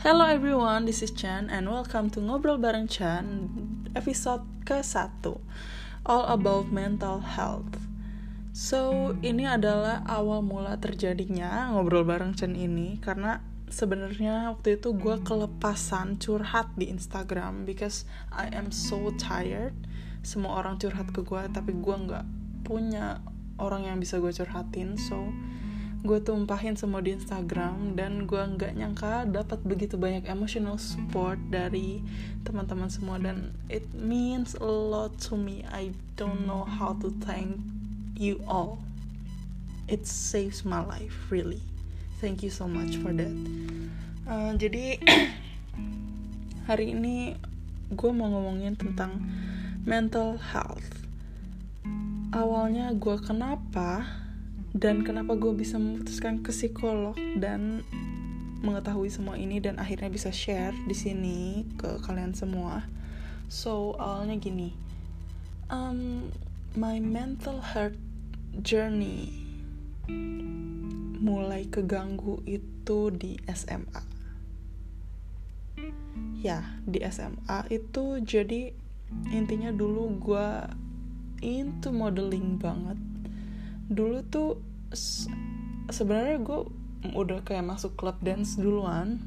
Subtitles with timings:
[0.00, 3.52] Hello everyone, this is Chan and welcome to Ngobrol Bareng Chan
[3.92, 5.28] episode ke-1
[6.08, 7.76] All about mental health.
[8.56, 15.20] So, ini adalah awal mula terjadinya Ngobrol Bareng Chan ini Karena sebenarnya waktu itu gue
[15.20, 19.76] kelepasan curhat di Instagram Because I am so tired.
[20.24, 22.24] Semua orang curhat ke gue Tapi gue nggak
[22.64, 23.20] punya
[23.60, 25.28] orang yang bisa gue curhatin So,
[26.00, 32.00] gue tumpahin semua di Instagram dan gue nggak nyangka dapat begitu banyak emotional support dari
[32.40, 33.20] teman-teman semua.
[33.20, 35.60] Dan it means a lot to me.
[35.68, 37.60] I don't know how to thank
[38.16, 38.80] you all.
[39.92, 41.60] It saves my life really.
[42.24, 43.34] Thank you so much for that.
[44.24, 45.04] Uh, jadi
[46.68, 47.36] hari ini
[47.92, 49.20] gue mau ngomongin tentang
[49.84, 51.04] mental health.
[52.32, 54.06] Awalnya gue kenapa
[54.70, 57.82] dan kenapa gue bisa memutuskan ke psikolog dan
[58.60, 62.86] mengetahui semua ini dan akhirnya bisa share di sini ke kalian semua.
[63.50, 64.70] So awalnya gini,
[65.72, 66.30] um,
[66.78, 67.98] my mental health
[68.62, 69.32] journey
[71.20, 74.02] mulai keganggu itu di SMA.
[76.40, 78.72] Ya, di SMA itu jadi
[79.34, 80.48] intinya dulu gue
[81.42, 83.09] into modeling banget
[83.90, 84.62] dulu tuh
[85.90, 86.60] sebenarnya gue
[87.10, 89.18] udah kayak masuk klub dance duluan.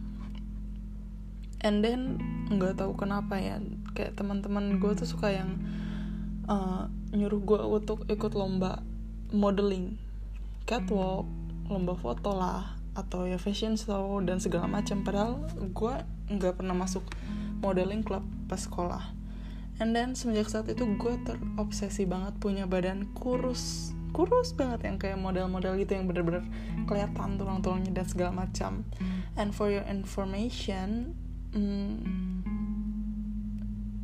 [1.63, 2.19] And then
[2.51, 3.59] nggak tahu kenapa ya
[3.95, 5.59] kayak teman-teman gue tuh suka yang
[6.47, 8.83] uh, nyuruh gue untuk ikut lomba
[9.31, 9.95] modeling
[10.63, 11.27] catwalk
[11.71, 15.03] lomba foto lah atau ya fashion show dan segala macam.
[15.03, 15.93] Padahal gue
[16.31, 17.03] nggak pernah masuk
[17.59, 19.11] modeling club pas sekolah.
[19.81, 25.17] And then semenjak saat itu gue terobsesi banget punya badan kurus kurus banget yang kayak
[25.17, 26.45] model-model gitu yang bener-bener
[26.85, 28.85] kelihatan tulang-tulangnya dan segala macam.
[29.33, 31.17] And for your information
[31.51, 31.93] hmm,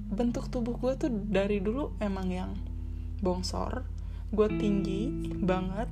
[0.10, 2.52] bentuk tubuh gue tuh dari dulu emang yang
[3.22, 3.86] bongsor
[4.30, 5.10] gue tinggi
[5.42, 5.90] banget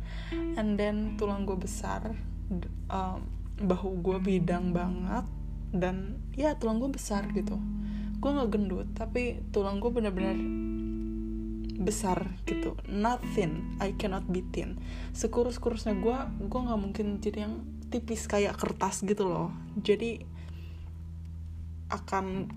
[0.60, 2.16] and then tulang gue besar
[2.88, 3.20] um,
[3.60, 5.24] bahu gue bidang banget
[5.74, 7.58] dan ya tulang gue besar gitu.
[8.22, 10.63] Gue nggak gendut tapi tulang gue bener-bener
[11.74, 12.78] besar gitu.
[12.86, 13.78] Nothing.
[13.82, 14.78] I cannot be thin.
[15.10, 19.50] Sekurus kurusnya gue gue nggak mungkin jadi yang tipis kayak kertas gitu loh.
[19.78, 20.22] Jadi
[21.90, 22.50] akan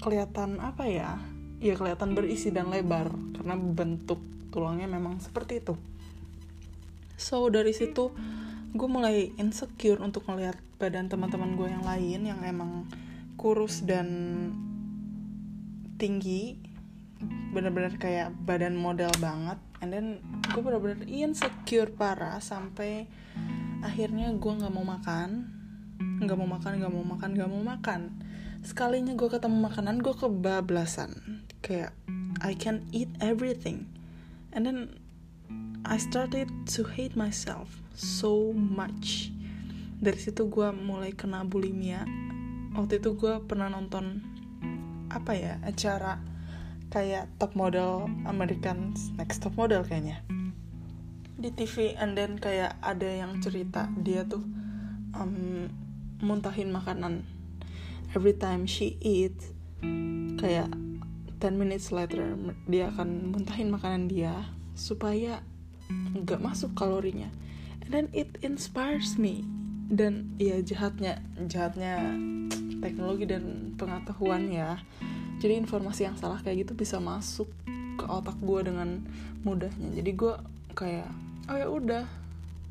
[0.00, 1.18] kelihatan apa ya?
[1.58, 3.10] Ya kelihatan berisi dan lebar.
[3.34, 4.22] Karena bentuk
[4.54, 5.74] tulangnya memang seperti itu.
[7.16, 8.12] So dari situ
[8.76, 12.84] gue mulai insecure untuk melihat badan teman-teman gue yang lain yang emang
[13.40, 14.08] kurus dan
[15.96, 16.65] tinggi
[17.52, 19.56] bener-bener kayak badan model banget.
[19.80, 20.20] And then
[20.52, 23.08] gue bener-bener insecure parah sampai
[23.80, 25.52] akhirnya gue nggak mau makan.
[26.20, 28.00] Nggak mau makan nggak mau makan nggak mau makan.
[28.60, 31.42] Sekalinya gue ketemu makanan gue kebablasan.
[31.64, 31.96] Kayak
[32.44, 33.88] I can eat everything.
[34.52, 35.00] And then
[35.86, 39.32] I started to hate myself so much.
[39.96, 42.04] Dari situ gue mulai kena bulimia.
[42.76, 44.20] Waktu itu gue pernah nonton
[45.08, 46.35] apa ya acara
[46.96, 50.24] kayak top model American Next Top Model kayaknya.
[51.36, 54.40] Di TV and then kayak ada yang cerita dia tuh
[55.12, 55.68] um,
[56.24, 57.28] muntahin makanan
[58.16, 59.36] every time she eat.
[60.40, 60.72] Kayak
[61.36, 62.32] 10 minutes later
[62.64, 65.44] dia akan muntahin makanan dia supaya
[66.16, 67.28] nggak masuk kalorinya.
[67.84, 69.44] And then it inspires me.
[69.86, 72.16] Dan ya jahatnya jahatnya
[72.80, 74.80] teknologi dan pengetahuan ya
[75.36, 77.48] jadi informasi yang salah kayak gitu bisa masuk
[77.96, 79.04] ke otak gue dengan
[79.44, 79.92] mudahnya.
[79.92, 80.34] Jadi gue
[80.76, 81.08] kayak
[81.48, 82.04] oh ya udah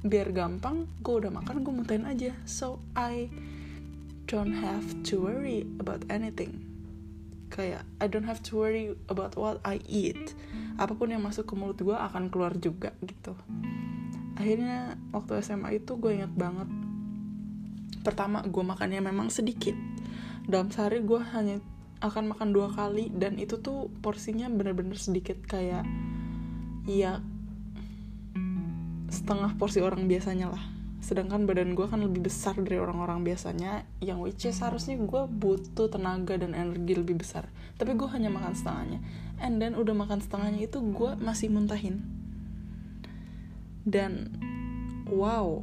[0.06, 2.34] biar gampang gue udah makan gue muntahin aja.
[2.46, 3.30] So I
[4.26, 6.62] don't have to worry about anything.
[7.53, 10.34] Kayak I don't have to worry about what I eat.
[10.82, 13.38] Apa pun yang masuk ke mulut gue akan keluar juga gitu.
[14.35, 16.67] Akhirnya waktu SMA itu gue ingat banget.
[18.02, 19.73] Pertama gue makannya memang sedikit.
[20.46, 21.58] Dalam sehari gue hanya
[22.03, 25.88] akan makan dua kali dan itu tuh porsinya bener-bener sedikit kayak
[26.86, 27.24] ya
[29.09, 30.64] setengah porsi orang biasanya lah.
[31.00, 35.86] Sedangkan badan gue kan lebih besar dari orang-orang biasanya yang which is harusnya gue butuh
[35.86, 37.46] tenaga dan energi lebih besar.
[37.78, 39.00] Tapi gue hanya makan setengahnya.
[39.38, 42.02] And then udah makan setengahnya itu gue masih muntahin.
[43.86, 44.34] Dan
[45.06, 45.62] wow.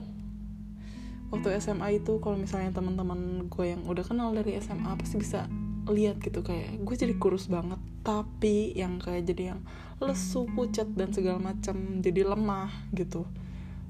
[1.35, 5.51] Waktu SMA itu kalau misalnya teman-teman gue yang udah kenal dari SMA pasti bisa
[5.91, 9.61] lihat gitu kayak gue jadi kurus banget tapi yang kayak jadi yang
[10.03, 13.27] lesu pucat dan segala macam jadi lemah gitu.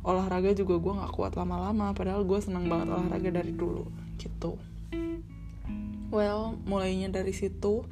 [0.04, 3.88] Olahraga juga gue nggak kuat lama-lama padahal gue senang banget olahraga dari dulu
[4.20, 4.60] gitu.
[6.12, 7.88] Well mulainya dari situ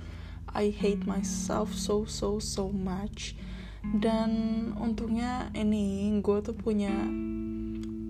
[0.52, 3.32] I hate myself so so so much.
[3.80, 4.30] Dan
[4.76, 6.92] untungnya ini gue tuh punya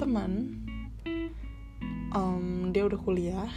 [0.03, 0.59] teman
[2.11, 3.53] um, dia udah kuliah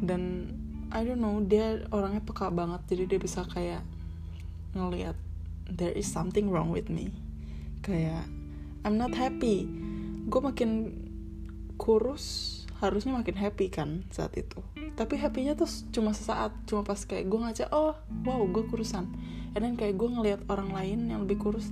[0.00, 0.48] dan
[0.90, 3.82] I don't know dia orangnya peka banget jadi dia bisa kayak
[4.74, 5.14] ngelihat
[5.70, 7.14] there is something wrong with me.
[7.82, 8.26] Kayak
[8.82, 9.66] I'm not happy.
[10.26, 10.94] Gue makin
[11.78, 14.58] kurus harusnya makin happy kan saat itu.
[14.98, 17.94] Tapi happynya tuh cuma sesaat cuma pas kayak gue ngaca oh
[18.26, 19.06] wow gue kurusan.
[19.54, 21.70] Dan kayak gue ngelihat orang lain yang lebih kurus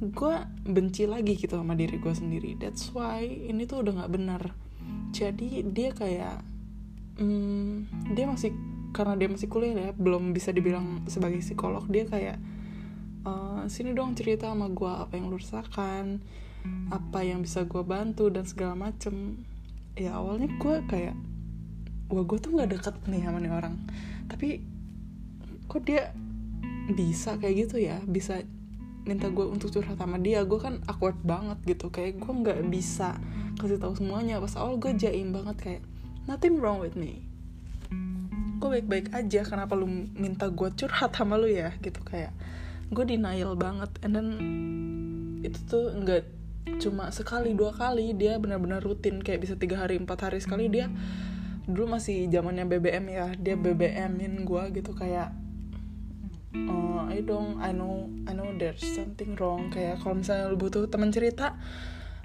[0.00, 2.58] gue benci lagi gitu sama diri gue sendiri.
[2.58, 4.42] That's why ini tuh udah nggak benar
[5.10, 6.46] jadi dia kayak
[7.20, 7.72] hmm,
[8.16, 8.56] dia masih
[8.90, 12.42] karena dia masih kuliah ya belum bisa dibilang sebagai psikolog dia kayak
[13.22, 16.18] uh, sini dong cerita sama gue apa yang lu rasakan
[16.90, 19.44] apa yang bisa gue bantu dan segala macem.
[19.96, 21.16] Ya awalnya gue kayak
[22.10, 23.74] wah gue tuh nggak deket nih sama nih orang.
[24.28, 24.48] Tapi
[25.70, 26.12] kok dia
[26.90, 28.02] bisa kayak gitu ya?
[28.04, 28.42] Bisa
[29.06, 30.44] minta gue untuk curhat sama dia?
[30.44, 33.16] Gue kan awkward banget gitu kayak gue nggak bisa
[33.56, 34.42] kasih tahu semuanya.
[34.42, 35.82] Pas awal gue jaim banget kayak
[36.30, 37.26] nothing wrong with me.
[38.62, 39.42] Gue baik-baik aja?
[39.42, 41.74] Kenapa lu minta gue curhat sama lu ya?
[41.82, 42.30] Gitu kayak
[42.94, 43.90] gue denial banget.
[44.06, 44.28] And then
[45.42, 46.22] itu tuh nggak
[46.78, 49.18] cuma sekali dua kali dia benar-benar rutin.
[49.18, 50.86] Kayak bisa tiga hari empat hari sekali dia
[51.66, 53.26] dulu masih zamannya BBM ya.
[53.34, 55.34] Dia BBMin gue gitu kayak
[56.54, 59.74] uh, I don't I know I know there's something wrong.
[59.74, 61.58] Kayak kalau misalnya lu butuh teman cerita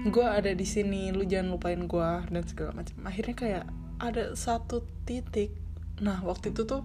[0.02, 2.96] gue ada di sini lu jangan lupain gue dan segala macam.
[3.08, 3.66] Akhirnya kayak
[4.04, 5.56] ada satu titik.
[6.04, 6.84] Nah waktu itu tuh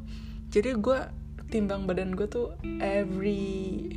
[0.51, 0.99] jadi gue
[1.51, 3.91] timbang badan gue tuh every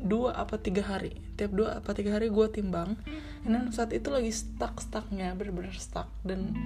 [0.00, 1.16] dua apa tiga hari.
[1.36, 2.96] Tiap dua apa tiga hari gue timbang.
[3.44, 6.08] Dan saat itu lagi stuck stucknya bener-bener stuck.
[6.24, 6.56] Dan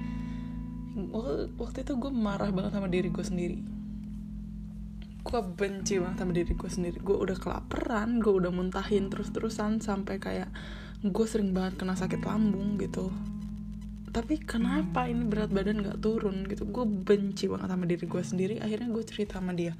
[1.58, 3.58] waktu itu gue marah banget sama diri gue sendiri.
[5.22, 6.98] Gue benci banget sama diri gue sendiri.
[7.02, 10.50] Gue udah kelaparan gue udah muntahin terus-terusan sampai kayak
[10.98, 13.14] gue sering banget kena sakit lambung gitu.
[14.08, 16.66] Tapi kenapa ini berat badan gak turun gitu?
[16.66, 18.54] Gue benci banget sama diri gue sendiri.
[18.58, 19.78] Akhirnya gue cerita sama dia.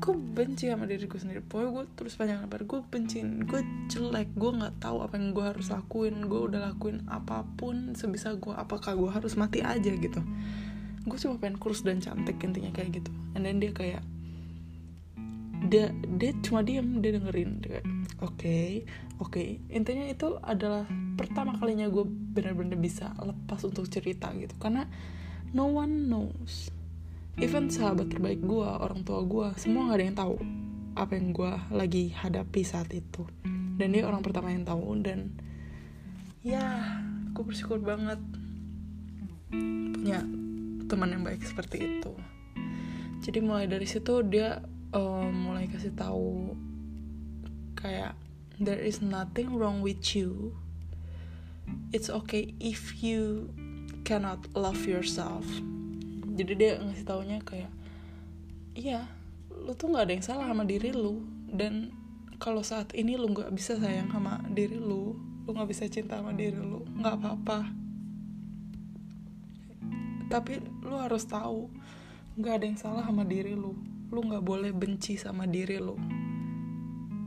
[0.00, 1.44] Gue benci sama diri gue sendiri.
[1.44, 2.64] Pokoknya gue terus panjang lebar.
[2.64, 3.60] Gue benci gue
[3.92, 4.32] jelek.
[4.32, 6.24] Gue nggak tahu apa yang gue harus lakuin.
[6.24, 10.24] Gue udah lakuin apa pun sebisa gue apakah gue harus mati aja gitu?
[11.04, 13.10] Gue cuma pengen kurus dan cantik intinya kayak gitu.
[13.36, 14.00] And then dia kayak
[15.66, 17.62] dia dia cuma diem dia dengerin
[18.22, 18.82] oke
[19.22, 19.30] oke.
[19.30, 19.62] Okay.
[19.70, 24.54] intinya itu adalah pertama kalinya gue benar-benar bisa lepas untuk cerita gitu.
[24.58, 24.86] Karena
[25.54, 26.70] no one knows.
[27.40, 30.36] Even sahabat terbaik gue orang tua gue semua gak ada yang tahu
[30.92, 33.24] apa yang gue lagi hadapi saat itu.
[33.78, 35.32] Dan dia orang pertama yang tahu dan
[36.42, 36.98] ya
[37.32, 38.18] gue bersyukur banget
[39.52, 40.20] punya
[40.90, 42.12] teman yang baik seperti itu.
[43.22, 44.60] Jadi mulai dari situ dia
[44.92, 46.54] um, mulai kasih tahu
[47.74, 48.14] kayak
[48.60, 50.54] there is nothing wrong with you.
[51.90, 53.50] It's okay if you
[54.04, 55.44] cannot love yourself.
[56.32, 57.72] Jadi dia ngasih taunya kayak
[58.72, 59.08] iya
[59.52, 61.24] lu tuh nggak ada yang salah sama diri lu.
[61.52, 61.92] Dan
[62.36, 66.36] kalau saat ini lu nggak bisa sayang sama diri lu lu nggak bisa cinta sama
[66.36, 67.58] diri lu nggak apa-apa.
[70.28, 70.52] Tapi
[70.84, 71.68] lu harus tahu
[72.40, 75.96] nggak ada yang salah sama diri lu lu nggak boleh benci sama diri lu.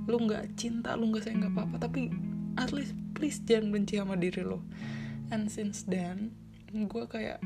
[0.05, 1.75] Lu nggak cinta lu nggak sayang nggak apa-apa.
[1.89, 2.13] Tapi
[2.61, 4.61] at least please jangan benci sama diri lu.
[5.33, 6.37] And since then
[6.69, 7.41] gue kayak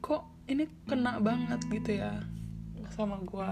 [0.00, 2.22] kok ini kena banget gitu ya
[2.94, 3.50] sama gue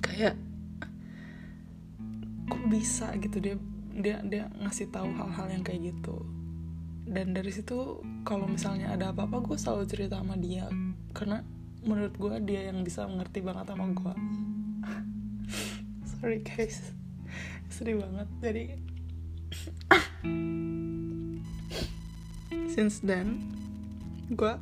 [0.00, 0.38] kayak
[2.48, 3.56] kok bisa gitu dia
[3.92, 6.24] dia dia ngasih tahu hal-hal yang kayak gitu.
[7.04, 10.64] Dan dari situ kalau misalnya ada apa-apa gue selalu cerita sama dia.
[11.12, 11.44] Karena
[11.82, 14.14] menurut gue dia yang bisa mengerti banget sama gue
[16.22, 16.94] sorry guys.
[17.66, 18.30] Sedih banget.
[18.38, 18.64] Jadi
[22.70, 23.42] since then
[24.30, 24.54] gue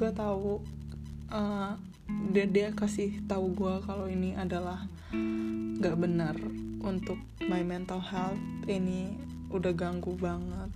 [0.00, 0.64] gue tahu
[1.28, 1.76] uh,
[2.32, 4.88] dia dia kasih tahu gue kalau ini adalah
[5.76, 6.40] gak benar
[6.80, 8.40] untuk my mental health.
[8.64, 9.12] Ini
[9.52, 10.72] udah ganggu banget.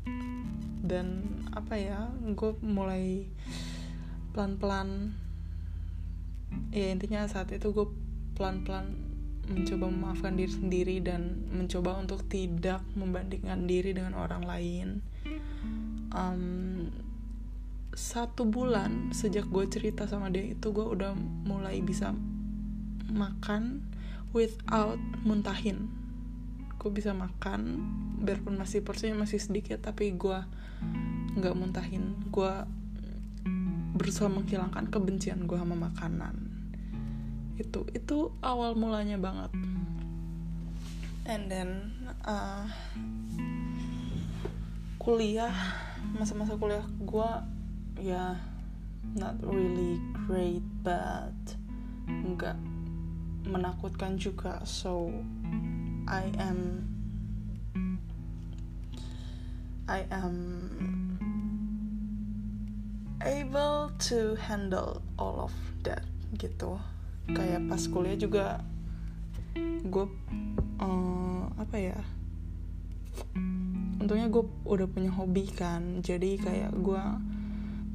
[0.84, 1.24] Dan
[1.56, 3.24] apa ya gue mulai
[4.30, 5.14] pelan-pelan
[6.74, 7.86] ya intinya saat itu gue
[8.34, 9.10] pelan-pelan
[9.50, 14.88] mencoba memaafkan diri sendiri dan mencoba untuk tidak membandingkan diri dengan orang lain.
[16.14, 16.90] Um,
[17.90, 22.14] satu bulan sejak gue cerita sama dia itu gue udah mulai bisa
[23.10, 23.82] makan
[24.30, 25.90] without muntahin.
[26.78, 27.82] Gue bisa makan
[28.22, 30.38] biarpun masih porsinya masih sedikit tapi gue
[31.34, 32.14] nggak muntahin.
[32.30, 32.64] Gue
[34.00, 36.32] berusaha menghilangkan kebencian gue sama makanan.
[37.60, 39.52] Itu itu awal mulanya banget.
[41.28, 41.92] And then
[42.24, 42.64] uh,
[44.96, 45.52] kuliah
[46.16, 47.30] masa-masa kuliah gue
[48.00, 48.40] ya
[49.12, 51.36] not really great but
[52.08, 52.56] nggak
[53.44, 54.64] menakutkan juga.
[54.64, 55.12] So
[56.08, 56.88] I am
[59.84, 60.36] I am
[63.24, 66.04] able to handle all of that
[66.36, 66.80] gitu.
[67.30, 68.46] Kayak pas kuliah juga
[69.82, 70.06] gue
[70.78, 71.98] uh, apa ya
[74.00, 76.00] untungnya gue udah punya hobi kan.
[76.00, 77.02] Jadi kayak gue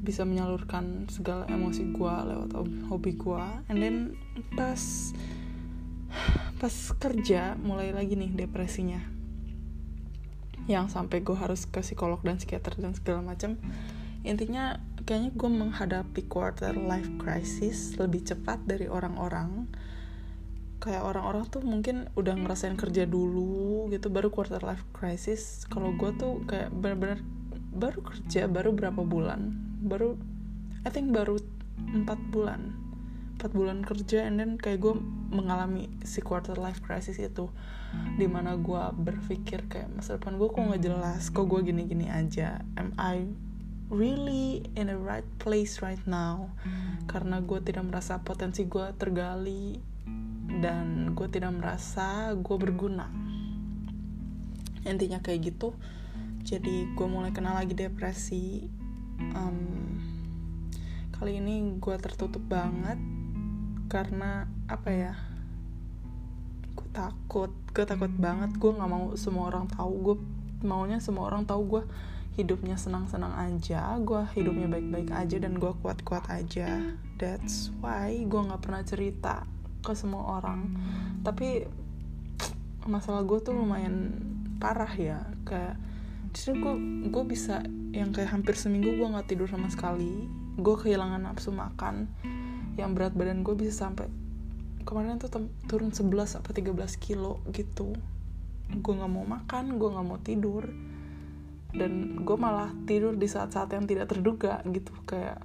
[0.06, 2.50] bisa menyalurkan segala emosi gue lewat
[2.94, 3.96] hobi gue and then
[4.54, 5.12] pas
[6.62, 9.02] pas kerja mulai lagi nih depresinya.
[10.70, 13.58] Yang sampai gue harus ke psikolog dan psikiater dan segala macam
[14.26, 19.70] intinya kayaknya gue menghadapi quarter life crisis lebih cepat dari orang-orang.
[20.82, 25.70] Kayak orang-orang tuh mungkin udah ngerasain kerja dulu gitu baru quarter life crisis.
[25.70, 27.22] Kalau gue tuh kayak bener-bener
[27.78, 29.54] baru kerja baru berapa bulan?
[29.86, 30.18] Baru
[30.82, 31.38] I think baru
[31.78, 32.74] empat bulan.
[33.38, 34.98] Empat bulan kerja and then kayak gue
[35.30, 37.54] mengalami si quarter life crisis itu.
[38.18, 41.30] Di mana gue berpikir kayak masa depan gue kok nggak jelas?
[41.30, 42.66] Kok gue gini-gini aja?
[42.74, 43.54] Am I
[43.90, 46.50] really in the right place right now.
[47.06, 49.78] Karena gue tidak merasa potensi gue tergali
[50.62, 53.10] dan gue tidak merasa gue berguna.
[54.86, 55.74] Intinya kayak gitu.
[56.46, 58.70] Jadi gue mulai kenal lagi depresi.
[59.34, 59.98] Um,
[61.16, 62.98] kali ini gue tertutup banget
[63.90, 65.14] karena apa ya?
[66.74, 67.54] Gue takut.
[67.74, 68.54] Gue takut banget.
[68.58, 69.94] Gue nggak mau semua orang tahu.
[70.02, 70.16] Gue
[70.66, 71.84] maunya semua orang tahu gue
[72.36, 76.84] hidupnya senang-senang aja gue hidupnya baik-baik aja dan gue kuat-kuat aja.
[77.16, 79.48] That's why gue nggak pernah cerita
[79.80, 80.76] ke semua orang.
[81.24, 81.64] Tapi
[82.86, 84.20] masalah gue tuh lumayan
[84.60, 85.24] parah ya.
[85.48, 85.80] Kayak
[86.36, 86.76] justru gue
[87.08, 87.64] gue bisa
[87.96, 90.28] yang kayak hampir seminggu gue nggak tidur sama sekali.
[90.60, 92.12] Gue kehilangan nafsu makan.
[92.76, 94.12] Yang berat badan gue bisa sampai
[94.84, 95.32] kemarin tuh
[95.72, 97.96] turun 11 apa 13 kilo gitu.
[98.76, 100.68] Gue nggak mau makan gue nggak mau tidur
[101.76, 105.44] dan gue malah tidur di saat-saat yang tidak terduga gitu kayak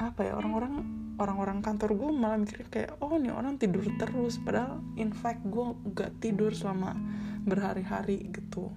[0.00, 0.82] apa ya orang-orang
[1.20, 5.76] orang-orang kantor gue malah mikir kayak oh nih orang tidur terus padahal in fact gue
[5.94, 6.96] gak tidur selama
[7.46, 8.72] berhari-hari gitu.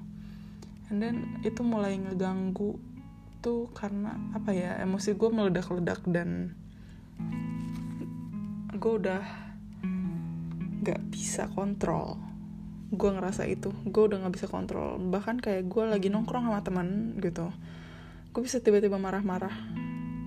[0.94, 2.78] And then itu mulai ngeganggu
[3.42, 6.54] tuh karena apa ya emosi gue meledak-ledak dan
[8.76, 9.24] gue udah
[10.86, 12.25] gak bisa kontrol
[12.94, 13.74] gue ngerasa itu.
[13.90, 15.02] Gue udah gak bisa kontrol.
[15.02, 17.50] Bahkan kayak gue lagi nongkrong sama teman gitu.
[18.36, 19.54] Gue bisa tiba-tiba marah-marah.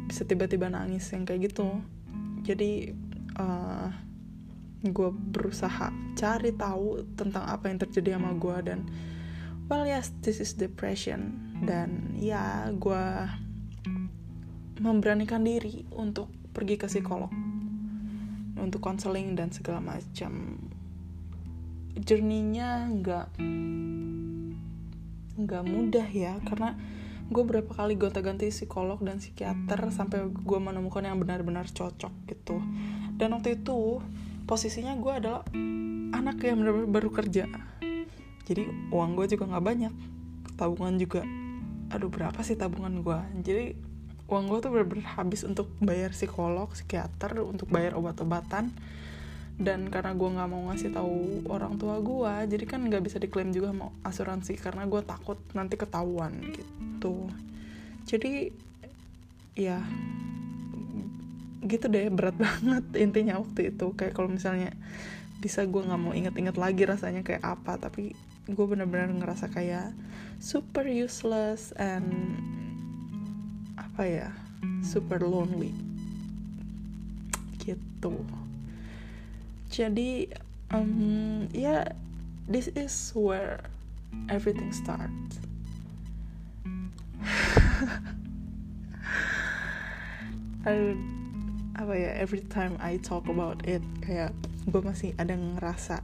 [0.08, 1.78] Bisa tiba-tiba nangis yang kayak gitu.
[2.42, 2.90] Jadi
[3.38, 3.88] uh,
[4.82, 8.86] gue berusaha cari tahu tentang apa yang terjadi sama gue dan
[9.66, 11.38] well yes this is depression.
[11.62, 13.04] Dan ya gue
[14.78, 17.30] memberanikan diri untuk pergi ke psikolog.
[18.58, 20.58] Untuk konseling dan segala macam
[22.02, 23.26] journey-nya nggak
[25.38, 26.38] nggak mudah ya.
[26.46, 26.74] Karena
[27.28, 32.58] gue berapa kali gonta-ganti psikolog dan psikiater sampai gue menemukan yang benar-benar cocok gitu.
[33.18, 34.02] Dan waktu itu
[34.48, 35.42] posisinya gue adalah
[36.14, 37.44] anak yang benar-benar baru kerja.
[38.48, 39.94] Jadi uang gue juga nggak banyak.
[40.58, 41.22] Tabungan juga
[41.88, 43.64] aduh berapa sih tabungan gue jadi
[44.28, 48.76] uang gue tuh bener-bener habis untuk bayar psikolog psikiater untuk bayar obat-obatan
[49.58, 53.50] dan karena gue nggak mau ngasih tahu orang tua gue jadi kan nggak bisa diklaim
[53.50, 57.26] juga mau asuransi karena gue takut nanti ketahuan gitu.
[58.06, 58.54] Jadi
[59.58, 59.82] ya
[61.66, 63.90] gitu deh berat banget intinya waktu itu.
[63.98, 64.70] Kayak kalau misalnya
[65.42, 68.14] bisa gue nggak mau inget-inget lagi rasanya kayak apa tapi
[68.46, 69.90] gue bener-bener ngerasa kayak
[70.38, 72.38] super useless and
[73.74, 74.30] apa ya
[74.86, 75.74] super lonely.
[77.58, 78.14] Gitu
[79.68, 80.28] jadi
[80.72, 81.84] um, ya yeah,
[82.48, 83.60] this is where
[84.32, 85.40] everything starts.
[91.78, 94.34] Apa ya every time I talk about it kayak
[94.68, 96.02] gue masih ada ngerasa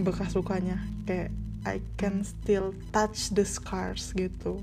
[0.00, 1.34] bekas lukanya kayak
[1.66, 4.62] I can still touch the scars gitu.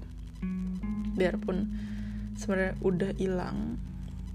[1.14, 1.70] Biarpun
[2.40, 3.78] sebenarnya udah hilang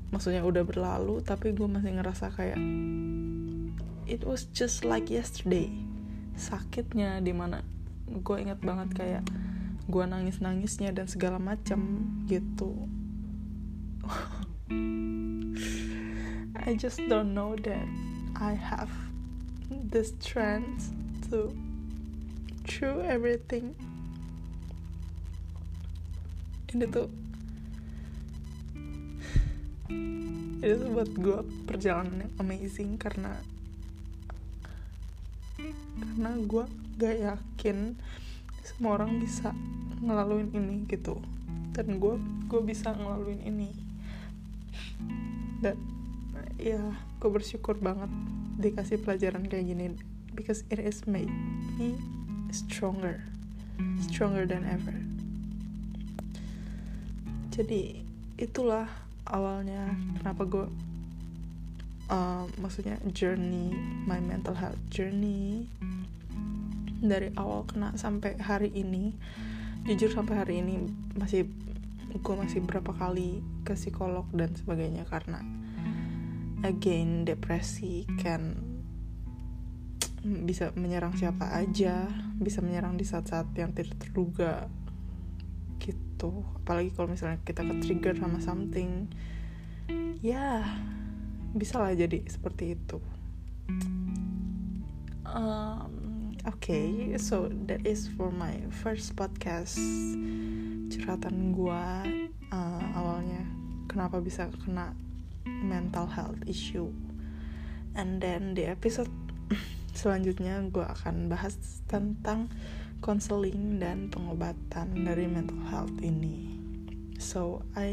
[0.08, 2.56] maksudnya udah berlalu tapi gue masih ngerasa kayak
[4.08, 5.68] it was just like yesterday.
[6.32, 7.60] Sakitnya di mana
[8.08, 9.24] gue inget banget kayak
[9.84, 12.88] gue nangis nangisnya dan segala macam gitu.
[16.68, 17.88] I just don't know that
[18.36, 18.88] I have
[19.68, 20.88] the strength
[21.28, 21.52] to
[22.64, 23.76] through everything.
[26.72, 27.08] Ini tuh
[30.64, 33.36] ini tuh buat gue perjalanan yang amazing karena
[35.98, 36.64] karena gue
[36.98, 37.94] gak yakin
[38.62, 39.54] semua orang bisa
[40.02, 41.18] ngelaluin ini gitu.
[41.74, 43.70] Dan gue gue bisa ngelaluin ini.
[45.62, 45.78] Dan
[46.58, 46.82] ya
[47.18, 48.10] gue bersyukur banget
[48.58, 49.94] dikasih pelajaran kayak gini.
[50.34, 51.30] Because it is made
[51.78, 51.98] me
[52.54, 53.22] stronger.
[54.02, 54.94] Stronger than ever.
[57.54, 58.06] Jadi
[58.38, 58.86] itulah
[59.26, 60.66] awalnya kenapa gue
[62.08, 63.72] uh, maksudnya journey
[64.04, 65.68] my mental health journey
[66.98, 69.14] dari awal kena sampai hari ini
[69.86, 70.84] jujur sampai hari ini
[71.14, 71.46] masih
[72.08, 75.38] gue masih berapa kali ke psikolog dan sebagainya karena
[76.66, 78.58] again depresi kan
[80.24, 82.10] bisa menyerang siapa aja
[82.42, 84.66] bisa menyerang di saat-saat yang tidak terduga
[85.78, 86.42] gitu.
[86.66, 89.06] Apalagi kalau misalnya kita ke trigger sama something
[90.18, 90.66] ya
[91.58, 93.02] bisa lah jadi seperti itu.
[95.28, 99.76] Um, oke okay, so that is for my first podcast.
[100.88, 102.06] Curhatan gua
[102.54, 103.44] uh, awalnya.
[103.90, 104.96] Kenapa bisa kena
[105.44, 106.88] mental health issue?
[107.98, 109.10] And then di episode
[109.98, 111.58] selanjutnya gue akan bahas
[111.90, 112.46] tentang
[113.02, 116.54] konseling dan pengobatan dari mental health ini.
[117.18, 117.90] So I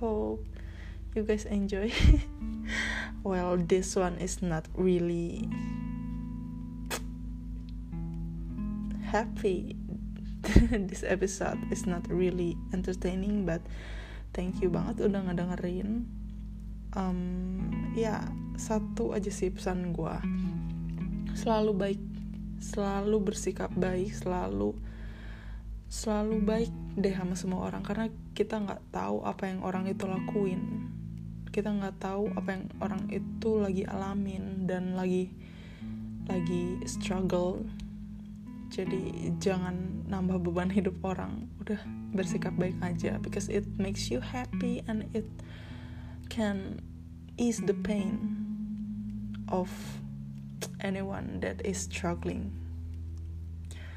[0.00, 0.55] hope
[1.16, 1.88] you guys enjoy.
[3.26, 5.48] Well this one is not really
[9.02, 9.74] happy.
[10.90, 13.64] This episode is not really entertaining but
[14.30, 16.06] thank you banget udah ngedengerin.
[16.94, 17.66] Um,
[17.98, 18.28] ya
[18.60, 20.16] satu aja sih pesan gue
[21.36, 22.02] selalu baik
[22.56, 24.72] selalu bersikap baik selalu
[25.92, 30.85] selalu baik deh sama semua orang karena kita nggak tahu apa yang orang itu lakuin
[31.56, 35.32] kita nggak tahu apa yang orang itu lagi alamin dan lagi
[36.28, 37.64] lagi struggle
[38.68, 41.80] jadi jangan nambah beban hidup orang udah
[42.12, 45.24] bersikap baik aja because it makes you happy and it
[46.28, 46.76] can
[47.40, 48.20] ease the pain
[49.48, 49.70] of
[50.80, 52.50] anyone that is struggling.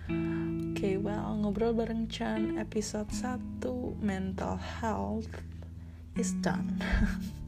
[0.09, 5.29] Oke, okay, well, ngobrol bareng Chan episode 1 mental health
[6.17, 6.81] is done.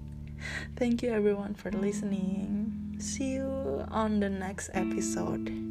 [0.76, 2.96] Thank you everyone for listening.
[3.00, 5.71] See you on the next episode.